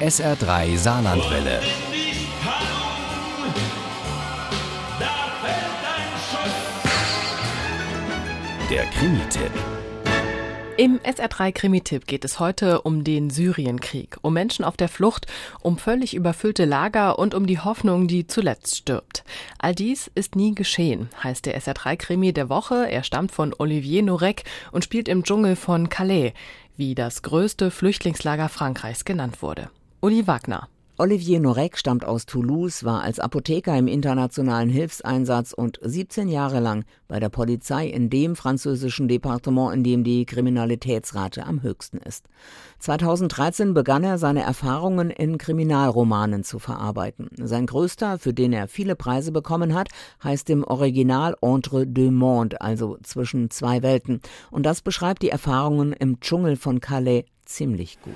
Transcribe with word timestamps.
SR3 0.00 0.76
Saarlandwelle. 0.76 1.60
Der 8.68 8.84
Krimi-Tipp. 8.86 9.52
Im 10.76 10.98
SR3 10.98 11.52
Krimi-Tipp 11.52 12.06
geht 12.08 12.24
es 12.24 12.40
heute 12.40 12.82
um 12.82 13.04
den 13.04 13.30
Syrienkrieg, 13.30 14.18
um 14.22 14.34
Menschen 14.34 14.64
auf 14.64 14.76
der 14.76 14.88
Flucht, 14.88 15.28
um 15.60 15.78
völlig 15.78 16.14
überfüllte 16.14 16.64
Lager 16.64 17.16
und 17.20 17.32
um 17.32 17.46
die 17.46 17.60
Hoffnung, 17.60 18.08
die 18.08 18.26
zuletzt 18.26 18.76
stirbt. 18.76 19.22
All 19.58 19.76
dies 19.76 20.10
ist 20.16 20.34
nie 20.34 20.56
geschehen, 20.56 21.08
heißt 21.22 21.46
der 21.46 21.56
SR3-Krimi 21.56 22.32
der 22.32 22.48
Woche. 22.48 22.90
Er 22.90 23.04
stammt 23.04 23.30
von 23.30 23.54
Olivier 23.56 24.02
Norek 24.02 24.42
und 24.72 24.82
spielt 24.82 25.08
im 25.08 25.22
Dschungel 25.22 25.54
von 25.54 25.88
Calais, 25.88 26.32
wie 26.76 26.96
das 26.96 27.22
größte 27.22 27.70
Flüchtlingslager 27.70 28.48
Frankreichs 28.48 29.04
genannt 29.04 29.40
wurde. 29.40 29.70
Uli 30.04 30.26
Wagner. 30.26 30.68
Olivier 30.98 31.40
Norek 31.40 31.78
stammt 31.78 32.04
aus 32.04 32.26
Toulouse, 32.26 32.84
war 32.84 33.00
als 33.00 33.18
Apotheker 33.18 33.74
im 33.78 33.88
internationalen 33.88 34.68
Hilfseinsatz 34.68 35.54
und 35.54 35.80
17 35.80 36.28
Jahre 36.28 36.60
lang 36.60 36.84
bei 37.08 37.18
der 37.18 37.30
Polizei 37.30 37.86
in 37.86 38.10
dem 38.10 38.36
französischen 38.36 39.08
Departement, 39.08 39.72
in 39.72 39.82
dem 39.82 40.04
die 40.04 40.26
Kriminalitätsrate 40.26 41.46
am 41.46 41.62
höchsten 41.62 41.96
ist. 41.96 42.26
2013 42.80 43.72
begann 43.72 44.04
er 44.04 44.18
seine 44.18 44.42
Erfahrungen 44.42 45.08
in 45.08 45.38
Kriminalromanen 45.38 46.44
zu 46.44 46.58
verarbeiten. 46.58 47.30
Sein 47.38 47.64
größter, 47.64 48.18
für 48.18 48.34
den 48.34 48.52
er 48.52 48.68
viele 48.68 48.96
Preise 48.96 49.32
bekommen 49.32 49.72
hat, 49.72 49.88
heißt 50.22 50.50
im 50.50 50.64
Original 50.64 51.34
Entre 51.40 51.86
deux 51.86 52.12
mondes, 52.12 52.60
also 52.60 52.98
zwischen 53.02 53.48
zwei 53.48 53.82
Welten. 53.82 54.20
Und 54.50 54.66
das 54.66 54.82
beschreibt 54.82 55.22
die 55.22 55.30
Erfahrungen 55.30 55.94
im 55.94 56.20
Dschungel 56.20 56.56
von 56.56 56.80
Calais 56.80 57.24
ziemlich 57.44 57.98
gut. 58.02 58.14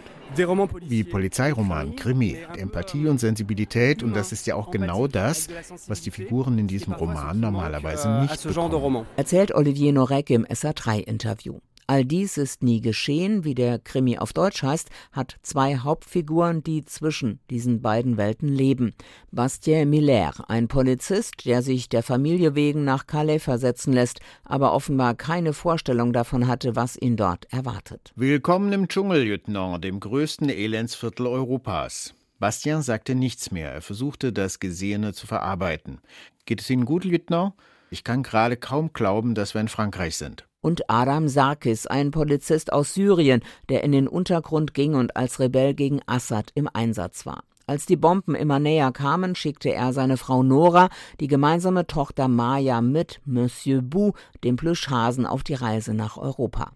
Wie 0.83 1.05
Polizeiroman, 1.05 1.97
Krimi, 1.97 2.39
Empathie 2.57 3.09
und 3.09 3.19
Sensibilität 3.19 4.03
und 4.03 4.15
das 4.15 4.33
ist 4.33 4.47
ja 4.47 4.55
auch 4.55 4.71
genau 4.71 5.07
das, 5.07 5.49
was 5.87 6.03
die 6.03 6.11
Figuren 6.11 6.59
in 6.59 6.67
diesem 6.67 6.93
Roman 6.93 7.41
normalerweise 7.41 8.09
euh, 8.09 8.23
nicht 8.23 8.43
bekommen. 8.43 9.07
Erzählt 9.17 9.55
Olivier 9.55 9.93
Norek 9.93 10.31
im 10.31 10.45
SA3-Interview. 10.47 11.59
All 11.91 12.05
dies 12.05 12.37
ist 12.37 12.63
nie 12.63 12.83
geschehen, 12.83 13.45
wie 13.45 13.55
der 13.55 13.79
Krimi 13.79 14.19
auf 14.19 14.35
Deutsch 14.35 14.63
heißt, 14.63 14.91
hat 15.11 15.37
zwei 15.41 15.79
Hauptfiguren, 15.79 16.63
die 16.63 16.85
zwischen 16.85 17.41
diesen 17.49 17.81
beiden 17.81 18.19
Welten 18.19 18.51
leben. 18.51 18.93
Bastien 19.33 19.89
Miller, 19.89 20.35
ein 20.49 20.69
Polizist, 20.69 21.47
der 21.47 21.63
sich 21.63 21.89
der 21.89 22.03
Familie 22.03 22.55
wegen 22.55 22.85
nach 22.85 23.07
Calais 23.07 23.39
versetzen 23.39 23.95
lässt, 23.95 24.21
aber 24.45 24.75
offenbar 24.75 25.15
keine 25.15 25.55
Vorstellung 25.55 26.13
davon 26.13 26.47
hatte, 26.47 26.77
was 26.77 26.95
ihn 26.95 27.17
dort 27.17 27.51
erwartet. 27.51 28.13
Willkommen 28.17 28.71
im 28.75 28.89
Dschungel, 28.89 29.23
Lieutenant, 29.23 29.83
dem 29.83 29.99
größten 29.99 30.51
Elendsviertel 30.51 31.27
Europas. 31.27 32.13
Bastien 32.39 32.83
sagte 32.83 33.15
nichts 33.15 33.51
mehr. 33.51 33.73
Er 33.73 33.81
versuchte, 33.81 34.35
das 34.35 34.61
Gesehene 34.61 35.15
zu 35.15 35.27
verarbeiten. 35.27 36.03
Geht 36.45 36.61
es 36.61 36.69
Ihnen 36.69 36.85
gut, 36.85 37.05
Lieutenant? 37.05 37.55
Ich 37.89 38.05
kann 38.05 38.23
gerade 38.23 38.59
kaum 38.59 38.93
glauben, 38.93 39.35
dass 39.35 39.55
wir 39.55 39.63
in 39.63 39.69
Frankreich 39.69 40.19
sind 40.19 40.48
und 40.69 40.91
Adam 40.91 41.29
Sarkis, 41.29 41.87
ein 41.87 42.11
Polizist 42.11 42.75
aus 42.75 42.93
Syrien, 42.93 43.41
der 43.71 43.85
in 43.85 43.91
den 43.91 44.07
Untergrund 44.07 44.75
ging 44.75 44.97
und 44.97 45.17
als 45.17 45.41
Rebell 45.41 45.73
gegen 45.73 46.03
Assad 46.05 46.51
im 46.55 46.69
Einsatz 46.71 47.25
war. 47.25 47.43
Als 47.67 47.87
die 47.87 47.97
Bomben 47.97 48.35
immer 48.35 48.59
näher 48.59 48.93
kamen, 48.93 49.35
schickte 49.35 49.73
er 49.73 49.95
seine 49.95 50.19
Frau 50.19 50.43
Nora, 50.43 50.91
die 51.21 51.27
gemeinsame 51.27 51.87
Tochter 51.87 52.29
Maya 52.29 52.83
mit 52.83 53.23
Monsieur 53.25 53.81
Bou, 53.81 54.13
dem 54.45 54.57
Plüschhasen, 54.57 55.25
auf 55.25 55.43
die 55.43 55.55
Reise 55.55 55.95
nach 55.95 56.19
Europa. 56.19 56.73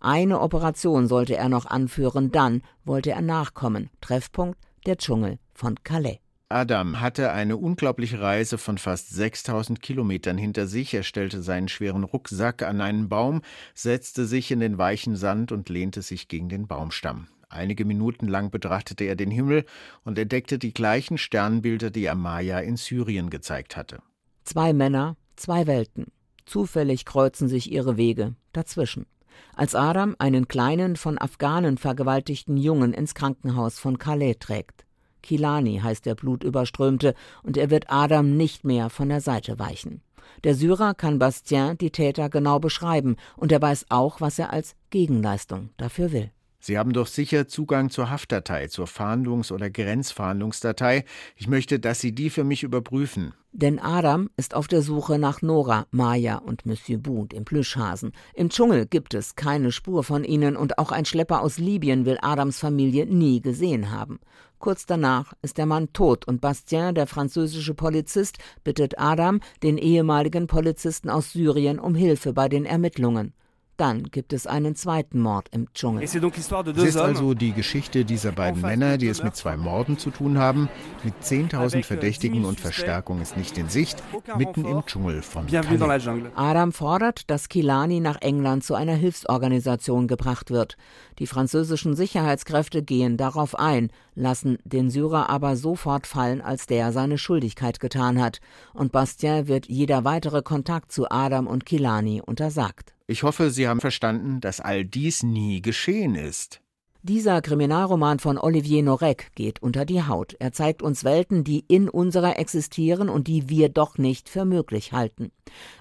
Eine 0.00 0.40
Operation 0.40 1.06
sollte 1.06 1.36
er 1.36 1.48
noch 1.48 1.66
anführen, 1.66 2.32
dann 2.32 2.62
wollte 2.84 3.12
er 3.12 3.22
nachkommen. 3.22 3.90
Treffpunkt 4.00 4.58
der 4.86 4.98
Dschungel 4.98 5.38
von 5.54 5.76
Calais. 5.84 6.18
Adam 6.48 7.00
hatte 7.00 7.32
eine 7.32 7.56
unglaubliche 7.56 8.20
Reise 8.20 8.56
von 8.56 8.78
fast 8.78 9.10
6000 9.10 9.82
Kilometern 9.82 10.38
hinter 10.38 10.68
sich. 10.68 10.94
Er 10.94 11.02
stellte 11.02 11.42
seinen 11.42 11.66
schweren 11.66 12.04
Rucksack 12.04 12.62
an 12.62 12.80
einen 12.80 13.08
Baum, 13.08 13.42
setzte 13.74 14.26
sich 14.26 14.52
in 14.52 14.60
den 14.60 14.78
weichen 14.78 15.16
Sand 15.16 15.50
und 15.50 15.68
lehnte 15.68 16.02
sich 16.02 16.28
gegen 16.28 16.48
den 16.48 16.68
Baumstamm. 16.68 17.26
Einige 17.48 17.84
Minuten 17.84 18.28
lang 18.28 18.50
betrachtete 18.50 19.04
er 19.04 19.16
den 19.16 19.30
Himmel 19.30 19.64
und 20.04 20.18
entdeckte 20.18 20.58
die 20.58 20.72
gleichen 20.72 21.18
Sternbilder, 21.18 21.90
die 21.90 22.08
Amaya 22.08 22.60
in 22.60 22.76
Syrien 22.76 23.28
gezeigt 23.28 23.76
hatte. 23.76 23.98
Zwei 24.44 24.72
Männer, 24.72 25.16
zwei 25.34 25.66
Welten. 25.66 26.06
Zufällig 26.44 27.04
kreuzen 27.04 27.48
sich 27.48 27.72
ihre 27.72 27.96
Wege 27.96 28.36
dazwischen. 28.52 29.06
Als 29.54 29.74
Adam 29.74 30.14
einen 30.20 30.46
kleinen, 30.46 30.94
von 30.94 31.18
Afghanen 31.18 31.76
vergewaltigten 31.76 32.56
Jungen 32.56 32.92
ins 32.92 33.14
Krankenhaus 33.14 33.80
von 33.80 33.98
Calais 33.98 34.36
trägt. 34.38 34.85
Kilani 35.26 35.80
heißt 35.82 36.06
der 36.06 36.14
Blutüberströmte, 36.14 37.14
und 37.42 37.56
er 37.56 37.68
wird 37.68 37.90
Adam 37.90 38.36
nicht 38.36 38.64
mehr 38.64 38.90
von 38.90 39.08
der 39.08 39.20
Seite 39.20 39.58
weichen. 39.58 40.02
Der 40.44 40.54
Syrer 40.54 40.94
kann 40.94 41.18
Bastien 41.18 41.76
die 41.78 41.90
Täter 41.90 42.28
genau 42.28 42.60
beschreiben, 42.60 43.16
und 43.36 43.50
er 43.50 43.60
weiß 43.60 43.86
auch, 43.88 44.20
was 44.20 44.38
er 44.38 44.52
als 44.52 44.76
Gegenleistung 44.90 45.70
dafür 45.76 46.12
will. 46.12 46.30
Sie 46.66 46.78
haben 46.78 46.92
doch 46.92 47.06
sicher 47.06 47.46
Zugang 47.46 47.90
zur 47.90 48.10
Haftdatei, 48.10 48.66
zur 48.66 48.88
Fahndungs- 48.88 49.52
oder 49.52 49.70
Grenzfahndungsdatei. 49.70 51.04
Ich 51.36 51.46
möchte, 51.46 51.78
dass 51.78 52.00
Sie 52.00 52.12
die 52.12 52.28
für 52.28 52.42
mich 52.42 52.64
überprüfen. 52.64 53.34
Denn 53.52 53.78
Adam 53.78 54.30
ist 54.36 54.52
auf 54.52 54.66
der 54.66 54.82
Suche 54.82 55.20
nach 55.20 55.42
Nora, 55.42 55.86
Maya 55.92 56.38
und 56.38 56.66
Monsieur 56.66 56.98
Bou, 56.98 57.26
dem 57.26 57.44
Plüschhasen. 57.44 58.10
Im 58.34 58.48
Dschungel 58.48 58.86
gibt 58.86 59.14
es 59.14 59.36
keine 59.36 59.70
Spur 59.70 60.02
von 60.02 60.24
ihnen 60.24 60.56
und 60.56 60.78
auch 60.78 60.90
ein 60.90 61.04
Schlepper 61.04 61.40
aus 61.40 61.58
Libyen 61.58 62.04
will 62.04 62.18
Adams 62.20 62.58
Familie 62.58 63.06
nie 63.06 63.40
gesehen 63.40 63.92
haben. 63.92 64.18
Kurz 64.58 64.86
danach 64.86 65.34
ist 65.42 65.58
der 65.58 65.66
Mann 65.66 65.92
tot 65.92 66.26
und 66.26 66.40
Bastien, 66.40 66.96
der 66.96 67.06
französische 67.06 67.74
Polizist, 67.74 68.38
bittet 68.64 68.98
Adam, 68.98 69.38
den 69.62 69.78
ehemaligen 69.78 70.48
Polizisten 70.48 71.10
aus 71.10 71.32
Syrien, 71.32 71.78
um 71.78 71.94
Hilfe 71.94 72.32
bei 72.32 72.48
den 72.48 72.64
Ermittlungen. 72.64 73.34
Dann 73.76 74.04
gibt 74.04 74.32
es 74.32 74.46
einen 74.46 74.74
zweiten 74.74 75.20
Mord 75.20 75.48
im 75.52 75.72
Dschungel. 75.74 76.02
Es 76.02 76.14
ist 76.14 76.96
also 76.96 77.34
die 77.34 77.52
Geschichte 77.52 78.04
dieser 78.04 78.32
beiden 78.32 78.62
Männer, 78.62 78.96
die 78.96 79.08
es 79.08 79.22
mit 79.22 79.36
zwei 79.36 79.56
Morden 79.56 79.98
zu 79.98 80.10
tun 80.10 80.38
haben. 80.38 80.68
Mit 81.04 81.14
10.000 81.22 81.84
Verdächtigen 81.84 82.44
und 82.44 82.58
Verstärkung 82.58 83.20
ist 83.20 83.36
nicht 83.36 83.58
in 83.58 83.68
Sicht, 83.68 84.02
mitten 84.36 84.64
im 84.64 84.84
Dschungel 84.86 85.22
von 85.22 85.46
Calais. 85.46 86.08
Adam 86.34 86.72
fordert, 86.72 87.30
dass 87.30 87.48
Kilani 87.48 88.00
nach 88.00 88.20
England 88.22 88.64
zu 88.64 88.74
einer 88.74 88.94
Hilfsorganisation 88.94 90.08
gebracht 90.08 90.50
wird. 90.50 90.76
Die 91.18 91.26
französischen 91.26 91.94
Sicherheitskräfte 91.94 92.82
gehen 92.82 93.16
darauf 93.16 93.58
ein, 93.58 93.90
lassen 94.14 94.58
den 94.64 94.90
Syrer 94.90 95.28
aber 95.28 95.56
sofort 95.56 96.06
fallen, 96.06 96.40
als 96.40 96.66
der 96.66 96.92
seine 96.92 97.18
Schuldigkeit 97.18 97.80
getan 97.80 98.20
hat. 98.20 98.40
Und 98.72 98.92
Bastien 98.92 99.48
wird 99.48 99.66
jeder 99.66 100.04
weitere 100.04 100.42
Kontakt 100.42 100.92
zu 100.92 101.10
Adam 101.10 101.46
und 101.46 101.66
Kilani 101.66 102.22
untersagt. 102.24 102.95
Ich 103.08 103.22
hoffe, 103.22 103.50
Sie 103.50 103.68
haben 103.68 103.80
verstanden, 103.80 104.40
dass 104.40 104.60
all 104.60 104.84
dies 104.84 105.22
nie 105.22 105.62
geschehen 105.62 106.16
ist. 106.16 106.60
Dieser 107.02 107.40
Kriminalroman 107.40 108.18
von 108.18 108.36
Olivier 108.36 108.82
Norek 108.82 109.30
geht 109.36 109.62
unter 109.62 109.84
die 109.84 110.02
Haut. 110.02 110.34
Er 110.40 110.50
zeigt 110.50 110.82
uns 110.82 111.04
Welten, 111.04 111.44
die 111.44 111.64
in 111.68 111.88
unserer 111.88 112.36
existieren 112.36 113.08
und 113.08 113.28
die 113.28 113.48
wir 113.48 113.68
doch 113.68 113.96
nicht 113.96 114.28
für 114.28 114.44
möglich 114.44 114.92
halten. 114.92 115.30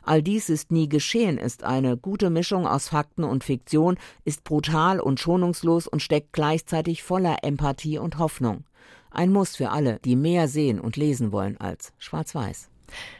All 0.03 0.21
dies 0.21 0.49
ist 0.49 0.71
nie 0.71 0.87
geschehen, 0.87 1.39
ist 1.39 1.63
eine 1.63 1.97
gute 1.97 2.29
Mischung 2.29 2.67
aus 2.67 2.89
Fakten 2.89 3.23
und 3.23 3.43
Fiktion, 3.43 3.97
ist 4.23 4.43
brutal 4.43 4.99
und 4.99 5.19
schonungslos 5.19 5.87
und 5.87 6.03
steckt 6.03 6.31
gleichzeitig 6.31 7.01
voller 7.01 7.37
Empathie 7.43 7.97
und 7.97 8.19
Hoffnung. 8.19 8.65
Ein 9.09 9.31
Muss 9.31 9.55
für 9.55 9.71
alle, 9.71 9.97
die 10.05 10.15
mehr 10.15 10.47
sehen 10.47 10.79
und 10.79 10.95
lesen 10.95 11.31
wollen 11.31 11.57
als 11.57 11.91
schwarz-weiß. 11.97 12.69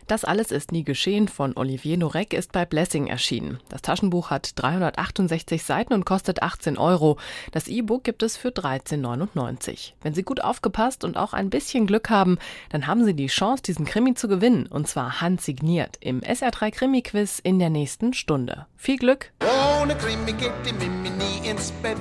Das 0.07 0.23
alles 0.23 0.51
ist 0.51 0.71
nie 0.71 0.83
geschehen 0.83 1.27
von 1.27 1.57
Olivier 1.57 1.97
Norek 1.97 2.33
ist 2.33 2.51
bei 2.51 2.65
Blessing 2.65 3.07
erschienen. 3.07 3.59
Das 3.69 3.81
Taschenbuch 3.81 4.29
hat 4.29 4.51
368 4.55 5.63
Seiten 5.63 5.93
und 5.93 6.05
kostet 6.05 6.43
18 6.43 6.77
Euro. 6.77 7.17
Das 7.51 7.67
E-Book 7.67 8.03
gibt 8.03 8.21
es 8.21 8.37
für 8.37 8.49
13,99. 8.49 9.93
Wenn 10.01 10.13
Sie 10.13 10.23
gut 10.23 10.41
aufgepasst 10.41 11.03
und 11.03 11.17
auch 11.17 11.33
ein 11.33 11.49
bisschen 11.49 11.87
Glück 11.87 12.09
haben, 12.09 12.37
dann 12.69 12.85
haben 12.87 13.03
Sie 13.03 13.15
die 13.15 13.27
Chance, 13.27 13.63
diesen 13.63 13.85
Krimi 13.85 14.13
zu 14.13 14.27
gewinnen. 14.27 14.67
Und 14.67 14.87
zwar 14.87 15.21
handsigniert 15.21 15.97
im 16.01 16.21
SR3 16.21 16.71
Krimi-Quiz 16.71 17.39
in 17.39 17.57
der 17.57 17.69
nächsten 17.69 18.13
Stunde. 18.13 18.67
Viel 18.77 18.97
Glück! 18.97 19.31
Ohne 19.81 19.95
Krimi 19.95 20.33
geht 20.33 20.53
die 20.65 20.73
Mimi 20.73 21.09
nie 21.09 21.49
ins 21.49 21.71
Bett. 21.81 21.97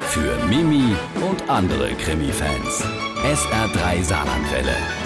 Für 0.00 0.36
Mimi 0.46 0.94
und 1.28 1.48
andere 1.48 1.94
Krimi-Fans. 1.94 2.84
SR3 3.22 4.02
Saarlandwelle. 4.02 5.05